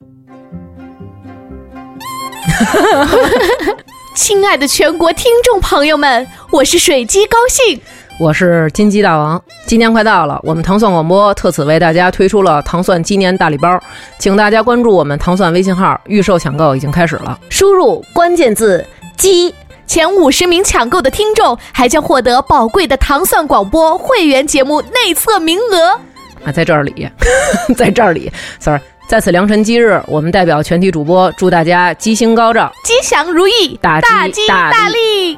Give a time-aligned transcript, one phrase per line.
[4.16, 7.80] 亲爱的全国听众朋友们，我是水鸡高兴，
[8.18, 9.42] 我是金鸡大王。
[9.66, 13.78] 今年快到了，我们糖蒜广播特此为大家推出了糖蒜鸡年大礼包，
[14.18, 17.38] 请大家关注我们糖蒜微信号，预售抢购已经开始了。
[17.48, 18.84] 输入关键字
[19.16, 19.54] “鸡”，
[19.86, 26.00] 前五十名抢购的听众还将获得宝贵的糖蒜广播会员节目内测名额。
[26.44, 27.08] 啊，在这里，
[27.76, 28.80] 在这里，sorry。
[29.10, 35.36] 在此良辰吉日，我们代表全体主播祝大家吉星高照、吉祥如意、大吉大利。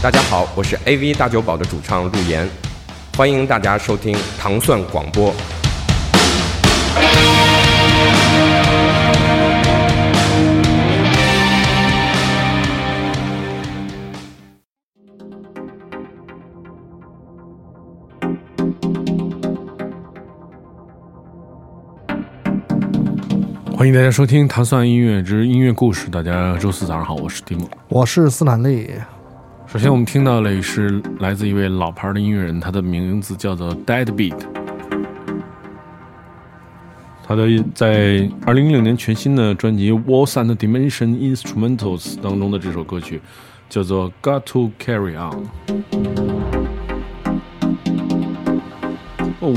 [0.00, 2.48] 大家好，我是 AV 大酒保的主唱陆岩，
[3.16, 5.34] 欢迎大家收听糖蒜广播。
[23.80, 26.06] 欢迎大家收听《糖蒜音乐之音乐故事》。
[26.10, 28.90] 大家周四早上好，我是蒂姆，我是斯坦利。
[29.66, 34.36] 首先，我们听到的是来自一位老牌的音乐人，他的名字叫做 Dead Beat。
[37.26, 43.22] 他的在二零一六年全新的专辑《Walls and Dimension Instrumentals》当中的这首歌曲
[43.70, 45.48] 叫做《Got to Carry On》。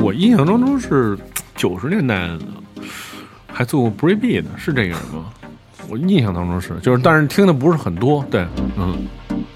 [0.01, 1.19] 我印象当中是
[1.57, 2.39] 九十年代的。
[3.53, 5.25] 还做过 Break 的，是这个人吗？
[5.89, 8.25] 我印象当中是，就是，但是听的不是很多。
[8.31, 9.05] 对，嗯，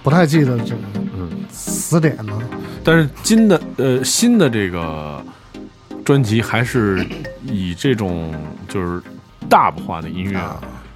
[0.03, 0.81] 不太记得这个，
[1.16, 2.38] 嗯，词典呢。
[2.84, 5.23] 但是新的，呃，新的这个
[6.06, 7.06] 专辑还是
[7.44, 8.34] 以这种
[8.68, 9.02] 就是
[9.50, 10.40] 大部化的音乐，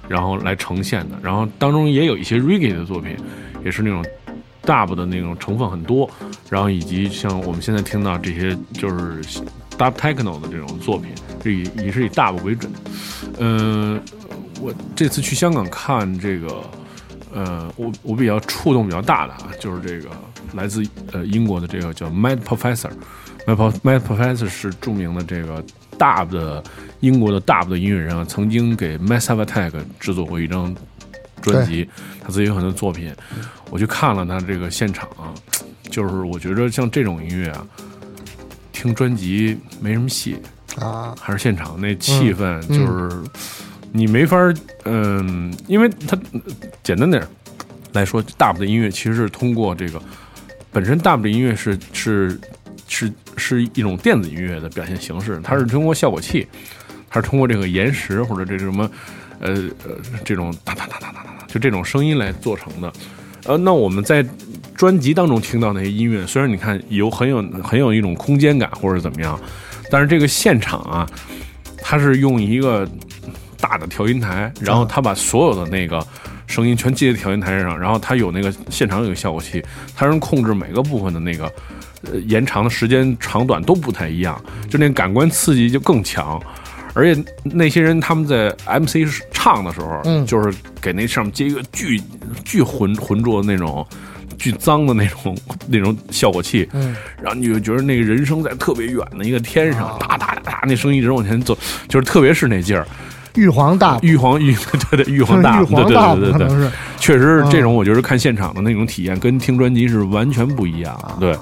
[0.06, 1.16] 然后来呈现的。
[1.22, 3.16] 然后当中也有一些 Reggae 的作品，
[3.64, 4.04] 也是那种
[4.62, 6.08] 大部的那种成分很多。
[6.50, 9.42] 然后以及像我们现在听到这些，就是。
[9.78, 12.70] Dub Techno 的这种作品，是以也是以 dub 为准。
[13.38, 14.00] 嗯，
[14.60, 16.62] 我这次去香港看这个，
[17.32, 20.14] 呃，我我比较触动比较大的啊，就是这个
[20.54, 22.90] 来自呃英国的这个叫 Mad Professor。
[23.46, 25.64] Mad Mad Professor 是著名的这个
[25.98, 26.62] dub 的
[27.00, 30.72] 英国的 dub 的音乐人啊，曾经给 Massive Attack 制作过一张
[31.40, 31.88] 专辑，
[32.20, 33.12] 他自己有很多作品。
[33.70, 35.34] 我去看了他这个现场啊，
[35.90, 37.66] 就是我觉得像这种音乐啊。
[38.72, 40.36] 听专辑没什么戏
[40.80, 43.22] 啊，还是现场那气氛，就是
[43.92, 44.36] 你没法
[44.84, 46.18] 嗯，因为它
[46.82, 47.22] 简单点
[47.92, 50.02] 来说，大部的音乐其实是通过这个
[50.72, 52.40] 本身大部的音乐是是
[52.88, 56.48] 是是一种电子音乐的表现形式，它是通过效果器，
[57.08, 58.90] 它是通过这个延时或者这什么
[59.40, 59.50] 呃
[59.84, 62.92] 呃这种哒哒哒哒哒哒，就这种声音来做成的。
[63.44, 64.26] 呃，那我们在。
[64.82, 69.38] 专辑当中听到那些音乐，虽然你看有很有很有一种空间感或者怎么样，
[69.88, 71.08] 但是这个现场啊，
[71.78, 72.84] 它是用一个
[73.60, 76.04] 大的调音台，然后他把所有的那个
[76.48, 81.44] 声音全接在调音台上，然后他有那个现场有个效果器，他能控制每个部分的那个
[82.10, 84.36] 呃延长的时间长短都不太一样，
[84.68, 86.42] 就那感官刺激就更强。
[86.92, 92.02] 而且那些人他们在 MC 唱的时候，嗯，就是给那上面接一个巨
[92.44, 93.86] 巨浑浑浊的那种。
[94.38, 95.36] 巨脏的那种
[95.68, 101.56] 那种效果器，嗯，然后你就觉得那个人声在特别远的一个天上，哒哒哒，那声音一直往前走，
[101.88, 102.86] 就是特别是那劲儿。
[103.34, 104.54] 玉皇大玉皇玉
[104.90, 105.74] 对对玉皇大对
[106.16, 111.16] 对对对，确实这种我觉得看现场的那种体验跟听专辑是完全不一样啊。
[111.18, 111.34] 对，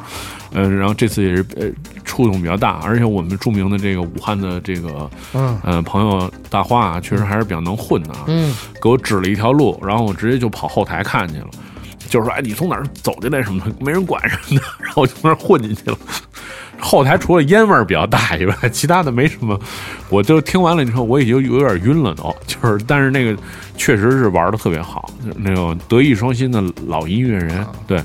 [0.53, 1.67] 嗯，然后这次也是呃
[2.05, 5.83] 触动比较大，而且我们著名的这个武汉的这个嗯。
[5.83, 11.49] 朋友大花啊确实还是比较能混的啊，嗯，给我指了一条路，然后我直接就跑后台看去了。
[12.11, 15.97] 就是说，哎，你从哪儿走进来什么的，没人管什么的，然后我就从那儿混进去了。
[16.79, 19.59] 后台除了烟味儿比较大以外，其他的没什么。
[20.09, 22.35] 我就听完了之后，我已经有点晕了都。
[22.47, 23.41] 就是，但是那个
[23.77, 28.03] 确实是玩的特别好，那种德艺双馨的老音乐人，对。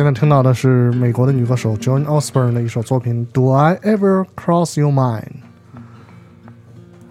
[0.00, 5.24] 现在听到的是美国的女歌手 Joan Osborne 的一首作品《Do I Ever Cross Your Mind》。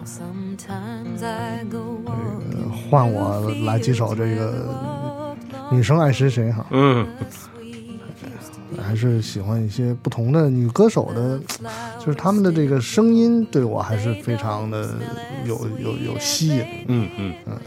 [0.04, 5.36] Sometimes I go walking 换我来几首这个
[5.70, 7.08] 女生爱谁谁哈，嗯，
[8.82, 11.40] 还是喜欢一些不同的女歌手的，
[12.00, 14.96] 就是她们的这个声音对我还是非常的
[15.46, 16.66] 有有有吸引。
[16.88, 17.60] 嗯嗯，them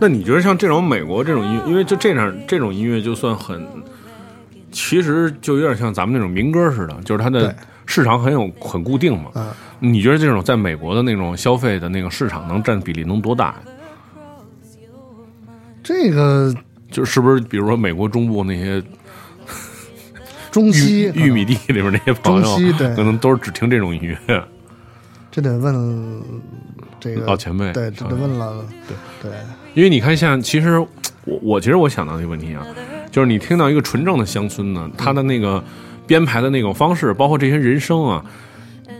[0.00, 3.66] 那你觉得像这种美国这种音乐，因为就这样这种音乐就算很，
[4.70, 7.54] 其实就有点像咱们那种民歌似的，就是它的
[7.86, 9.30] 市场很有很固定嘛。
[9.34, 9.50] 嗯
[9.80, 13.54] 你觉得这种在美国的那种消费的那个市场能占比例能多大？
[15.84, 16.52] 这个
[16.90, 18.82] 就是不是比如说美国中部那些
[20.50, 24.18] 中西玉玉米地里边那些朋友中西对，可能都是只听这种音乐。
[25.30, 26.20] 这得问
[26.98, 29.38] 这个老前辈对，这得问了，对对，
[29.78, 32.66] 因为你看，像其实我我其实我想到一个问题啊，
[33.12, 35.62] 就是你听到一个纯正的乡村呢，它的那个
[36.04, 38.20] 编排的那种方式，包括这些人声啊，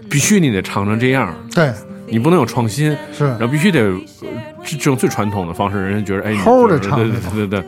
[0.08, 1.72] 必须你得唱成这样，对
[2.06, 4.28] 你不能有创新，是然后必须得呃
[4.62, 7.64] 这这种最传统的方式，人家觉得哎，你齁地对对唱对对对。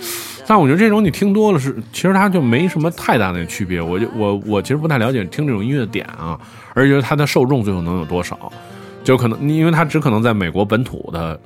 [0.46, 3.82] 但我觉得这种你听多了是，其实它就没什么太大的区别。
[3.82, 6.38] 我就我我其实不太了解听这种音乐的点啊，
[6.74, 8.52] 而且它的受众最后能有多少，
[9.02, 11.36] 就可能因为它只可能在美国本土的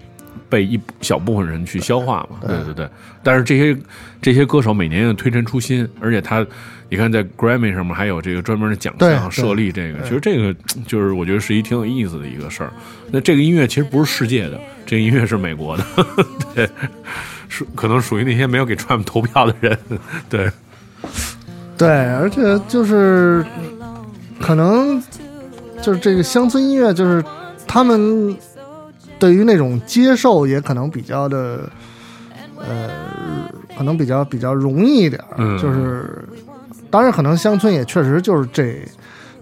[0.49, 2.89] 被一小部分人去消化嘛，对对对。
[3.23, 3.77] 但是这些
[4.21, 6.47] 这些歌手每年要推陈出新，而且他
[6.89, 10.55] 你看在 Grammy 上面还有这个专门的奖项设立这个，其实这个
[10.87, 12.73] 就是我觉得是一挺有意思的一个事儿。
[13.11, 15.85] 那这个音乐其实不是世界的，这个音乐是美国的，
[16.55, 16.69] 对，
[17.49, 19.79] 属可能属于那些没有给 Trump 投票的人，
[20.29, 20.51] 对，
[21.79, 23.45] 对，而且就是
[24.41, 25.03] 可能
[25.81, 27.25] 就是这个乡村音乐，就是
[27.67, 28.37] 他们
[29.25, 31.61] 对于那种接受也可能比较的，
[32.59, 32.91] 呃，
[33.75, 35.37] 可能比较比较容易一点儿。
[35.39, 36.29] 嗯就是
[36.91, 38.87] 当然，可能乡村也确实就是这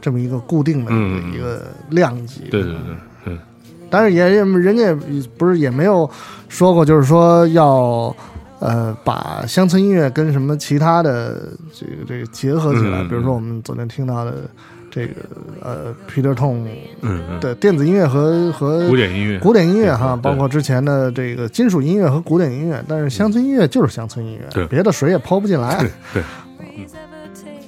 [0.00, 2.42] 这么一个固定的嗯一个量级。
[2.48, 3.38] 对对对对，
[3.90, 4.94] 但是也也人家也
[5.36, 6.08] 不是也没有
[6.48, 8.14] 说过，就是说要
[8.60, 14.42] 呃把乡村音乐跟什么其他的这个这个结合起来，嗯比如说我们昨天听到的
[14.94, 15.14] 这个
[15.62, 16.34] 呃 Peter
[17.00, 24.62] 嗯，的电子音乐和和古典音乐，古典音乐哈，包括之前的这个金属音乐和古典音乐，但是乡村音乐就是乡村音对。
[24.64, 25.78] 乐，别的水也抛不进来。
[26.12, 26.22] 对
[26.58, 27.62] ，Please ever take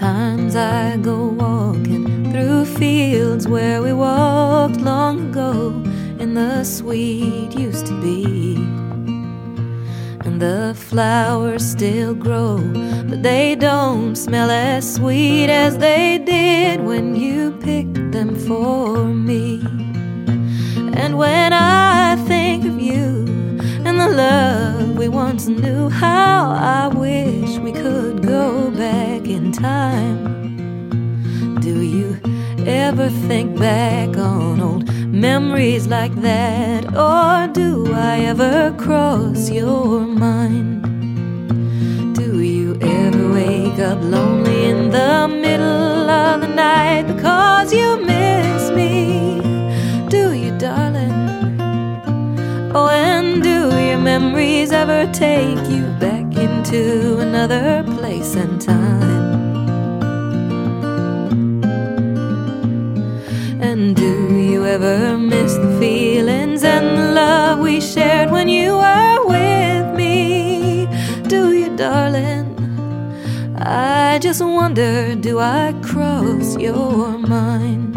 [0.00, 5.72] sometimes I go walking through fields where we walked long ago
[6.18, 8.56] in the sweet used to be.
[10.24, 12.58] And the flowers still grow,
[13.10, 19.60] but they don't smell as sweet as they did when you picked them for me.
[20.94, 23.29] And when I think of you and
[24.00, 30.18] the love we once knew, how I wish we could go back in time.
[31.60, 32.18] Do you
[32.66, 36.86] ever think back on old memories like that?
[36.96, 40.82] Or do I ever cross your mind?
[42.14, 45.69] Do you ever wake up lonely in the middle
[54.72, 59.30] ever take you back into another place and time?
[63.60, 69.26] And do you ever miss the feelings and the love we shared when you were
[69.26, 70.86] with me?
[71.28, 72.56] Do you, darling?
[73.56, 77.89] I just wonder, do I cross your mind?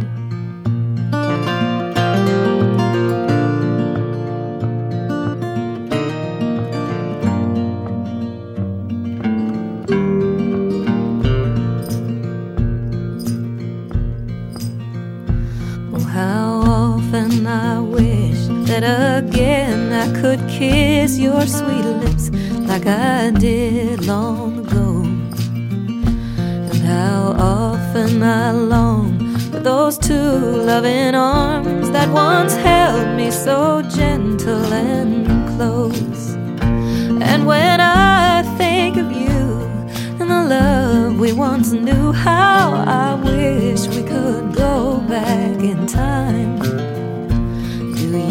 [18.82, 22.32] That again I could kiss your sweet lips
[22.70, 25.04] like I did long ago.
[26.72, 30.40] And how often I long for those two
[30.72, 36.34] loving arms that once held me so gentle and close.
[37.30, 39.42] And when I think of you
[40.20, 46.23] and the love we once knew how I wish we could go back in time.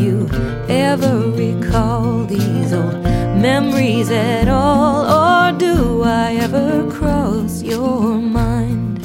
[0.03, 0.29] Do you
[0.69, 3.05] ever recall these old
[3.41, 5.07] memories at all?
[5.07, 9.01] Or do I ever cross your mind?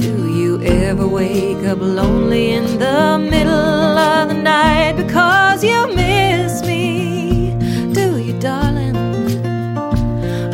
[0.00, 6.62] Do you ever wake up lonely in the middle of the night because you miss
[6.62, 7.50] me?
[7.92, 8.94] Do you, darling?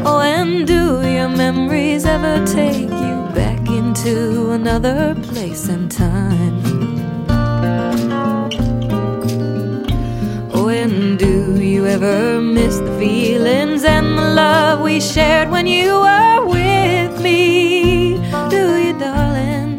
[0.06, 6.51] Oh, and do your memories ever take you back into another place and time?
[11.22, 17.20] Do you ever miss the feelings and the love we shared when you were with
[17.20, 18.14] me?
[18.50, 19.72] Do you, darling?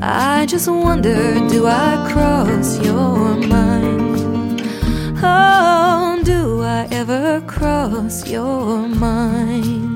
[0.00, 4.62] I just wonder, do I cross your mind?
[5.22, 9.93] Oh, do I ever cross your mind?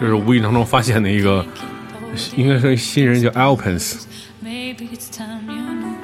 [0.00, 1.44] 这是无意当中发现的一个，
[2.34, 5.94] 应该是新人叫 Alpens，maybe it's time you knew.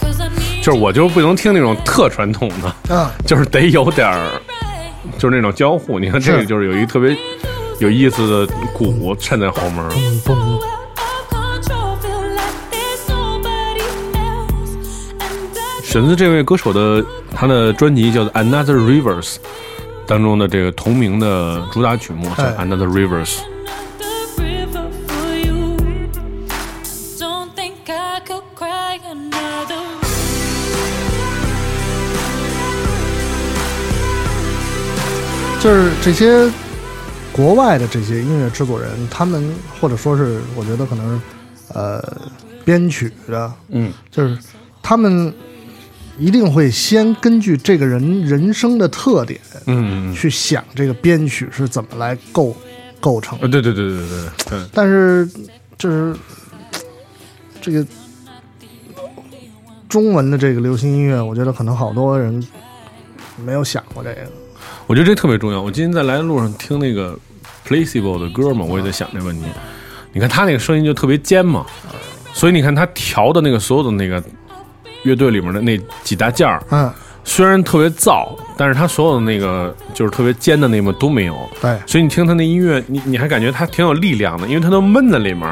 [0.00, 4.28] Cause I need 就是我就是不能听那种特传统的，啊，就是得有点儿，
[5.16, 6.00] 就是那种交互。
[6.00, 6.46] 你看这个是。
[6.46, 7.16] 就是有一特别
[7.78, 9.84] 有意思的鼓衬在后面，
[15.90, 19.24] 选自这位歌手的，他的专辑叫做《Another Rivers》
[20.06, 23.38] 当中的这个同名的主打曲目叫《Another Rivers》。
[35.60, 36.48] 就是这些
[37.32, 41.20] 国外的这些音乐制作人，他们或者说是，我觉得可能
[41.74, 42.00] 呃
[42.64, 44.38] 编曲的，嗯，就是
[44.80, 45.34] 他们。
[46.20, 52.54] 一定会先根据这个人人生的特点嗯，去想这个编曲是怎么来构
[53.00, 55.26] 构成的呃，对对对对对对，但是
[55.78, 56.14] 就是
[57.62, 57.84] 这个
[59.88, 62.46] 中文的这个流行音乐，我觉得可能好多人
[63.42, 64.20] 没有想过这个。
[64.86, 65.62] 我觉得这特别重要。
[65.62, 67.18] 我今天在来的路上听那个
[67.66, 69.44] Placebo 的歌嘛，我也在想这问题。
[70.12, 71.64] 你看他那个声音就特别尖嘛，
[72.34, 74.22] 所以你看他调的那个所有的那个
[75.02, 76.90] 乐队里面的那几大件儿，嗯，
[77.24, 81.36] 虽然特别燥，但是他所有的那个就是特别尖的那么都没有。
[81.60, 85.42] 对，所以你听他那音乐，你你还感觉他挺有力量的，因为他都闷在里面，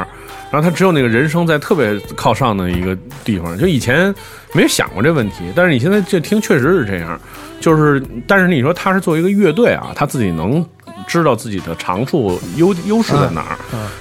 [0.51, 3.57] 然后他只有那个人声在特别靠上的一个地方。
[3.57, 4.13] 就以前
[4.53, 7.19] 没想过这问题，但是你现在这听确实是这样。
[7.59, 10.65] 就是，但是你说他是作为一个乐队啊，他自己能
[11.05, 13.57] 知道自己的长处、优优势在哪儿。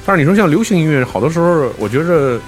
[0.07, 2.39] 但是你说像流行音乐，好多时候我觉着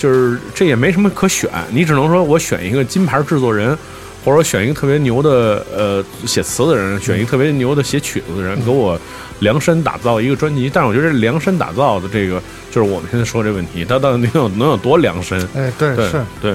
[0.00, 3.78] 就是这也没什么可选，你只能说我选一个金牌制作人。
[4.22, 9.00] 或者我选一个特别牛的呃写词的人，选一个特别牛的写曲子的人，给我
[9.38, 10.70] 量身打造一个专辑。
[10.70, 12.38] 但是我觉得这量身打造的这个，
[12.70, 15.40] 就是我们现在说这问题，它到底能有能有多量身？
[15.56, 16.54] 哎，对，对是，对。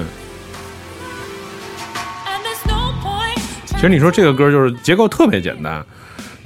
[3.66, 5.84] 其实你说这个歌就是结构特别简单，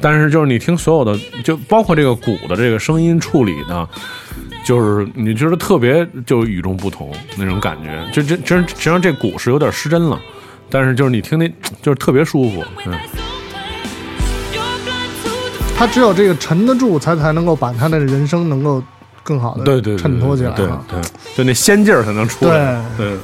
[0.00, 3.86] 但是就是你听所有的，就包括这个鼓的这个声音处理呢，
[4.70, 8.09] 就是你觉得特别就与众不同那种感觉。
[8.12, 10.16] 就这真实际上这鼓是有点失真了，
[10.70, 11.48] 但是就是你听那
[11.83, 12.62] 就是特别舒服。
[12.87, 12.96] 嗯
[15.76, 18.80] 他只有这个沉得住，才才能够把他的人生能够
[19.24, 20.85] 更好的对对对，衬托起来对啊。
[20.88, 21.00] 对，
[21.35, 22.80] 就那仙劲儿才能出来。
[22.96, 23.16] 对。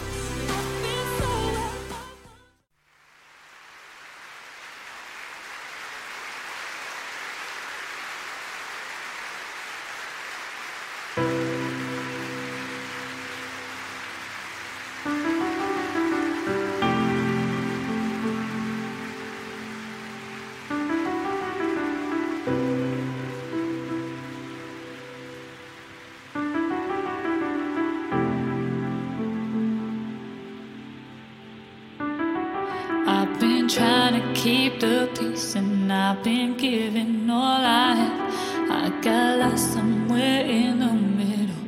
[34.47, 38.71] Keep the peace, and I've been giving all I have.
[38.71, 41.65] I got lost somewhere in the middle,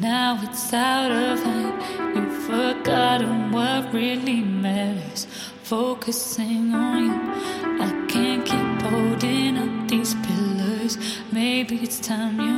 [0.00, 1.76] now it's out of hand.
[2.16, 5.28] You've forgotten what really matters.
[5.62, 7.16] Focusing on you,
[7.86, 10.94] I can't keep holding up these pillars.
[11.30, 12.55] Maybe it's time you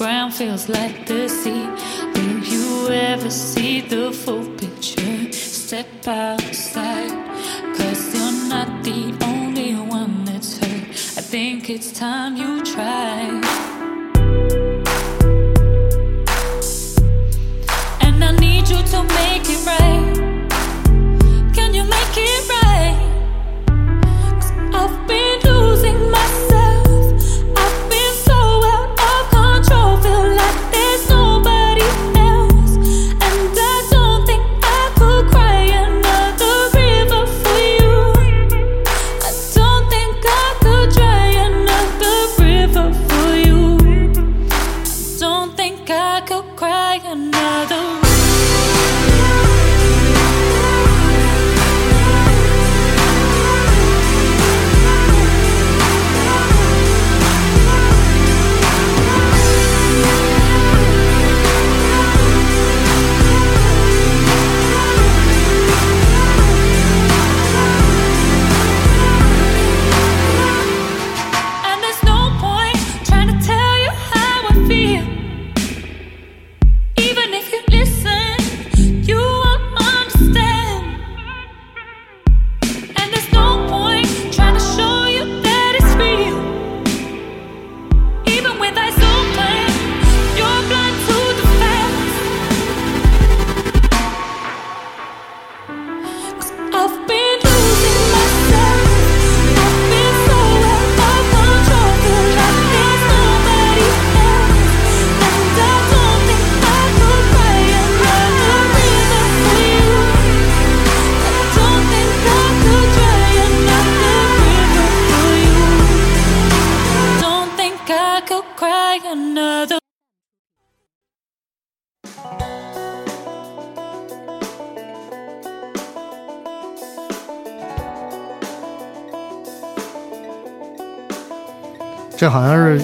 [0.00, 1.66] ground feels like the sea.
[2.14, 5.30] Will you ever see the full picture?
[5.30, 7.12] Step outside,
[7.76, 10.88] cause you're not the only one that's hurt.
[11.20, 13.18] I think it's time you try.
[18.00, 19.29] And I need you to make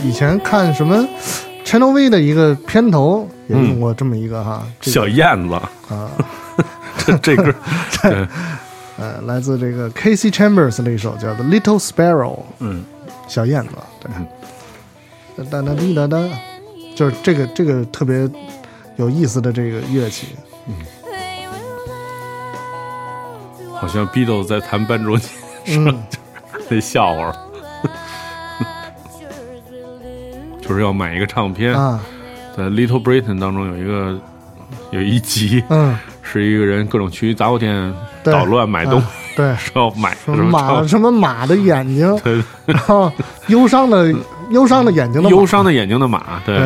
[0.07, 1.05] 以前看什么
[1.65, 6.11] Channel V 的一个片头也用过这么一个哈，这个小燕子，啊，
[6.99, 7.53] 这这歌，
[8.03, 8.29] 对，
[8.99, 12.85] 呃，来自这个 Casey Chambers 的一首叫做《Little Sparrow》，嗯，
[13.27, 13.71] 小燕子，
[15.37, 16.19] 对，哒哒滴哒哒，
[16.95, 18.31] 就是这个这个特别
[18.97, 20.29] 有意思的这个乐器，
[20.69, 20.75] 嗯。
[23.75, 26.03] 好像 Beatles 在弹班卓琴嗯，
[26.71, 27.37] 那笑话，
[30.69, 32.01] 就是要买一个唱片，啊，
[32.57, 34.19] 在 Little Britain 当中有一个
[34.91, 37.93] 有一集嗯， 是一个人各种去杂货店
[38.25, 39.07] 捣乱买东西，
[39.59, 42.43] 说要买什么马什么马的眼睛，对。
[42.67, 43.13] 然后
[43.49, 44.13] 忧伤的
[44.51, 46.59] 忧伤的眼睛忧伤的眼睛的马，对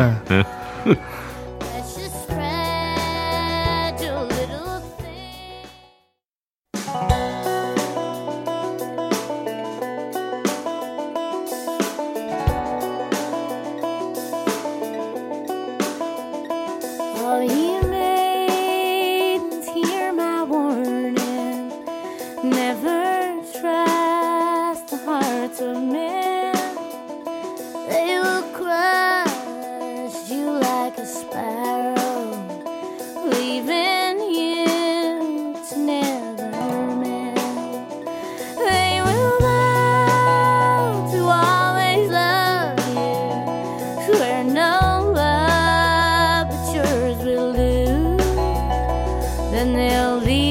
[49.61, 50.50] and they'll leave.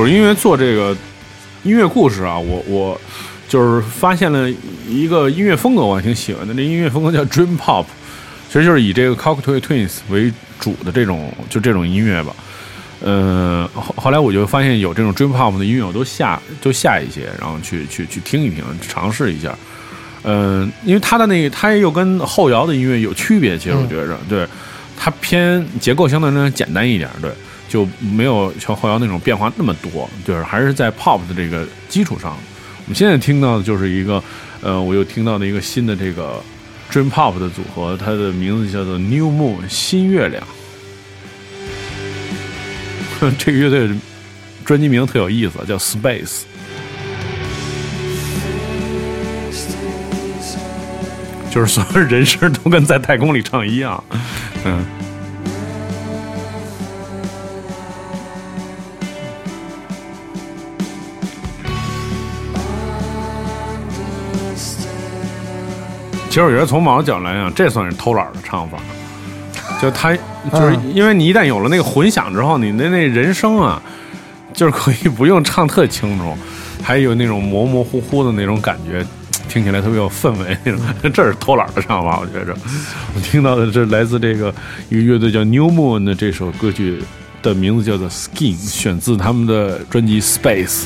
[0.00, 0.96] 就是因为做这个
[1.62, 2.98] 音乐故事啊，我我
[3.46, 4.50] 就是发现了
[4.88, 6.54] 一个音乐风格，我还挺喜欢的。
[6.54, 7.84] 这音乐风格叫 Dream Pop，
[8.48, 12.34] 其实就是以这个 Cocktail Twins 为主的这种就这种音乐吧。
[13.02, 19.54] 呃，后后来我就发现有这种 Dream Pop 的音乐，我都下就下一些，然后去去去听一听，尝试一下。
[20.22, 24.46] 嗯、因为它的那个，它又跟后摇的音乐有区别，其实我觉着，对，
[24.96, 27.30] 它偏结构相对来讲简单一点，对，
[27.70, 32.32] 就没有像后摇那种变化那么多，就是还是在 pop 的这个基础上。
[32.32, 34.20] 我们现在听到的就是一个，
[34.60, 36.42] 呃，我又听到的一个新的这个
[36.90, 40.42] dream pop 的组合，它的名字叫做 New Moon 新月亮。
[43.38, 43.88] 这个乐队
[44.64, 46.40] 专辑名特有意思，叫 Space。
[51.52, 54.02] 就是所有人声都跟在太空里唱一样，
[54.64, 54.84] 嗯。
[66.30, 68.78] 其实我觉得从某种角度来讲，这算是偷懒的唱法。
[69.82, 70.14] 就他，
[70.52, 73.82] 就是因为你一旦有了那个混响之后，你的那人声啊，
[74.54, 76.36] 就是可以不用唱特清楚，
[76.84, 79.04] 还有那种模模糊糊的那种感觉，
[79.48, 80.80] 听起来特别有氛围那种。
[81.12, 82.56] 这是偷懒的唱法，我觉着。
[83.16, 84.54] 我听到的这来自这个
[84.88, 87.02] 一个乐队叫 New Moon 的这首歌曲
[87.42, 90.84] 的名字叫做 Skin，选自他们的专辑 Space。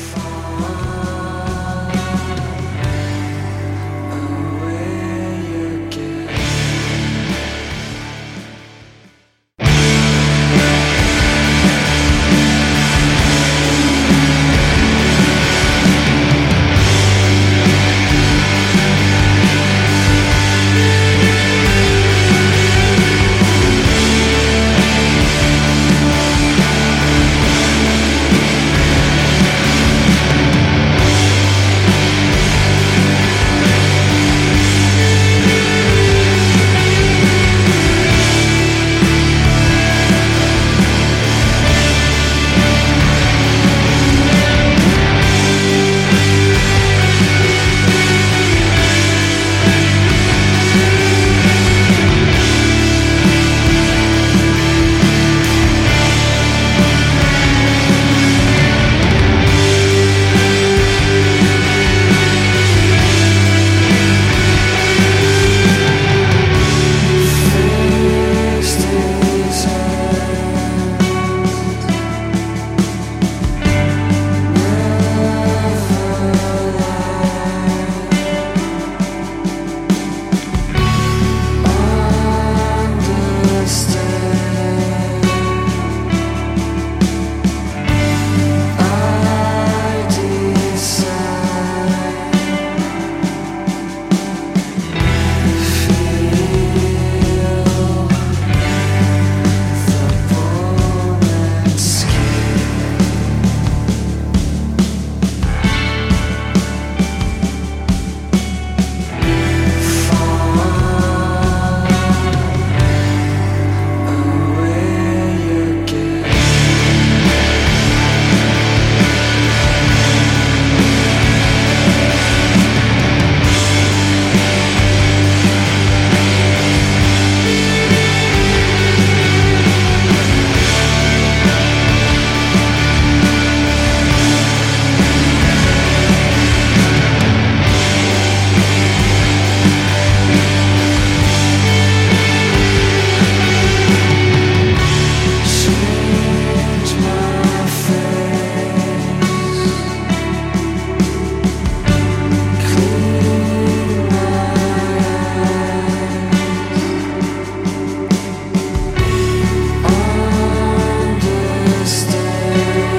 [161.87, 162.93] stay.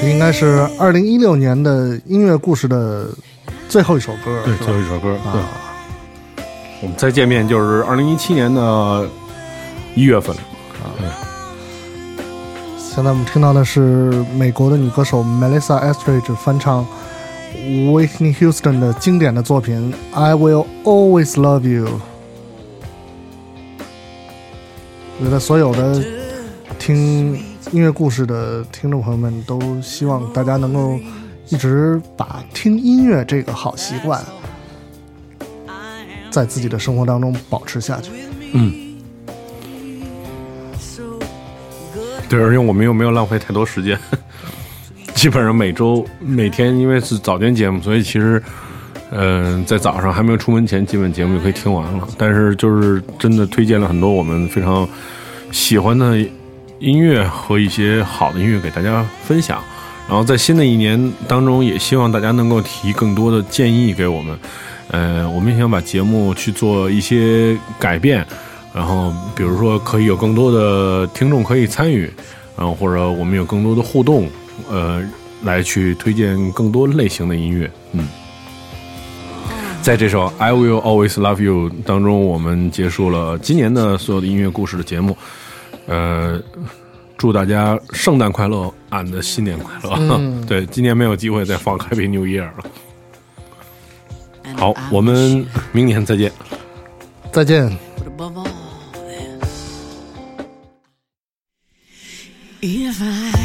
[0.00, 3.08] 这应该是二零一六年的音乐故事的
[3.68, 5.48] 最后一首歌，对，最后一首歌，对，啊，
[6.80, 9.06] 我们再见面就是二零一七年的
[9.94, 10.34] 一月份。
[10.34, 10.42] 了。
[12.78, 16.86] 现在我们听到的是美国的女歌手 Melissa Etheridge 翻唱
[17.54, 21.86] Whitney Houston 的经典的作品《I Will Always Love You》。
[25.18, 26.02] 我觉得所有的
[26.78, 27.38] 听
[27.72, 30.98] 音乐故事的听众朋友们都希望大家能够
[31.50, 34.20] 一直把听音乐这个好习惯
[36.32, 38.10] 在自己的生活当中保持下去。
[38.54, 38.98] 嗯，
[42.28, 43.96] 对，而且我们又没有浪费太多时间，
[45.14, 48.42] 基本上每周每天因为是早间节目，所以其实，
[49.12, 52.08] 嗯、在早上还没有出门前，基本节目就可以听完了。
[52.18, 54.88] 但是就是真的推荐了很多我们非常
[55.52, 56.18] 喜欢的
[56.80, 59.62] 音乐和一些好的音乐给大家分享。
[60.08, 64.36] 然后在新的一年当中，也希望大家能够提更多的建议给我们。
[64.88, 68.26] 呃，我们也想把节目去做一些改变，
[68.74, 72.10] 然后比如说可以有更多的听众可以参与，
[72.58, 74.28] 然后或者我们有更多的互动，
[74.68, 75.00] 呃，
[75.44, 77.70] 来去推荐更多类型的音乐。
[77.92, 78.08] 嗯，
[79.80, 85.16] 在这首《I Will Always Love You》当中，我们结束了今年的所有的音乐故事的节目。
[85.90, 86.40] 呃，
[87.18, 89.96] 祝大家圣诞快乐，，and 新年快乐。
[89.98, 92.64] 嗯对，今年没有机会再放 Happy New Year 了。
[94.56, 96.30] 好我们明年再见。
[97.32, 97.76] 再见。
[102.62, 103.39] If I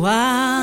[0.00, 0.59] while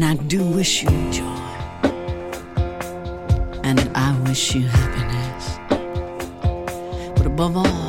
[0.00, 1.24] And I do wish you joy.
[3.64, 5.58] And I wish you happiness.
[7.16, 7.87] But above all,